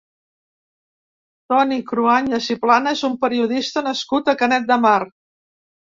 [1.51, 4.99] Toni Cruanyes i Plana és un periodista nascut a Canet de Mar.